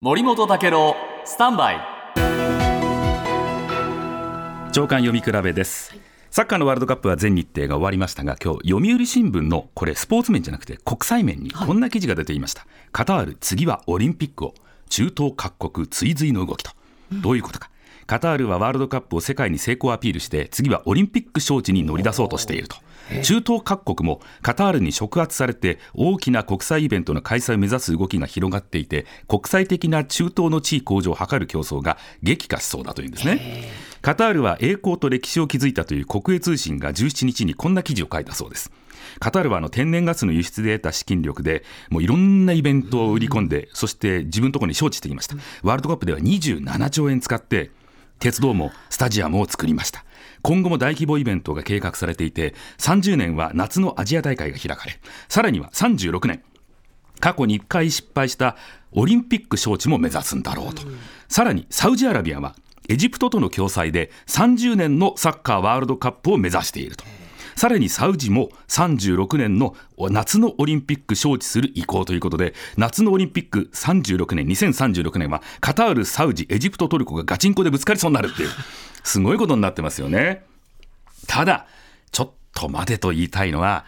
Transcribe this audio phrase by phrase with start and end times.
[0.00, 0.94] 森本武郎
[1.24, 1.80] スタンバイ。
[4.70, 5.92] 長官読み比べです、
[6.30, 14.54] サッカーのワールドカップは全日程が終わりましたが今日読売新聞のこれスポーツ面じゃなくて国際面にこんな記事が出ていました、カタール次はオリンピックを
[14.88, 16.70] 中東各国追随の動きと、
[17.10, 17.68] どういうことか。
[18.06, 22.76] カタールはワールドカップを世界に成功アピールして次はオリンピック招致に乗り出そうとしていると
[23.22, 33.68] 中東各国もカタールに触発されて大きな国際イベントの開催を目指す動きが広がっていて国際的な中東の地位向上を図る競争が激化しそうだというんですね。
[34.02, 38.70] カタールは栄光と歴史を築いたという国営通信が17日にこんな記事を書いたそうです。
[39.20, 45.36] カタールはあの天然ガスの輸出で得た資金力でもういろんなイベントを売り込んでそして自分のところに招致してきました。
[45.62, 47.70] ワールドカップでは27兆円使って
[48.18, 50.04] 鉄道もスタジアムを作りました
[50.42, 56.42] 今後も大規模イベントが計画されていて30年は夏のアジア大会が開かれさらには36年
[57.20, 58.56] 過去に1回失敗した
[58.92, 60.82] オリンピック招致も目指すんだろうと、
[61.28, 62.54] さらにサウジアラビアは
[62.88, 67.04] エジプトとの共催で30年のサッカーワールドカップを目指していると。
[67.54, 78.48] さらにサウジも36年の夏のオリンピック招致する意向ということで、夏のオリンピック36年、2036年はカタール、サウジ、エジプト、トルコがガチンコでぶつかりそうになるっていう、
[79.08, 80.44] すごいことになってますよね。
[81.26, 81.66] ただ、
[82.12, 83.86] ちょっとまでと言いたいのは、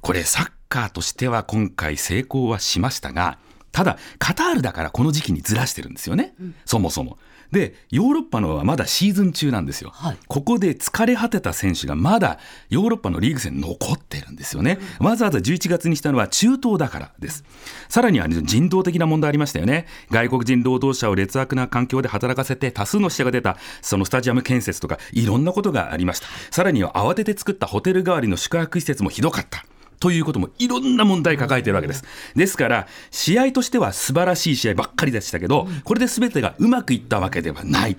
[0.00, 3.38] これサッカーとしては今回成功はしましたが、
[3.74, 7.18] ただ、カタールだからこの時期にずらしてるんですよね、そもそも。
[7.50, 9.90] で、ヨーロッパのはまだシーズン中なんですよ。
[9.92, 14.78] はいここで疲れ果てた選手がまだヨーロッパのリーグ戦に残ってるんですよね。
[15.00, 17.44] わざわざ11月にしたのは中東だからです。
[17.88, 19.86] さらには、ね、人道的な問題ありましたよね。
[20.10, 26.26] 外国人労働者を劣悪な環境で働かせて多数の死者が出たそのスタジアム建設とかいろんなことがありました。
[26.50, 29.63] さらには慌てて作ったホテル代わりの宿泊施設もひどかった。
[30.04, 32.04] ということもいろんな問題抱えているわけです。
[32.36, 37.96] ですから、試合としては素晴らしい試合ばっかりでしたけど、これで全てがうまくいったわけではない。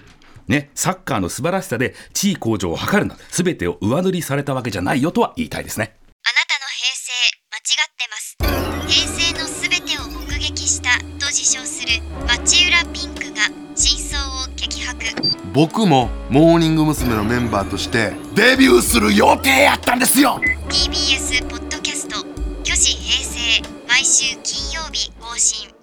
[0.48, 5.96] ね、サッカーの素晴らしさで地位向上を図るな、全てを上塗りされたわけじゃないよとは言いたいですね。
[6.22, 7.12] あなたの平成
[7.50, 8.38] 間違ってます
[8.88, 15.06] 平成のすべてを目撃したと自称する町浦ピンクが真相を激白
[15.54, 17.16] 僕もモーニング娘。
[17.16, 21.45] のメンバーとしてデビューする予定やったんですよ TBS
[24.06, 25.75] 週金曜日更新。